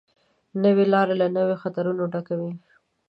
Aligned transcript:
نوې 0.63 0.85
لاره 0.93 1.13
له 1.21 1.27
نویو 1.35 1.61
خطرونو 1.63 2.03
ډکه 2.13 2.35
وي 2.39 2.51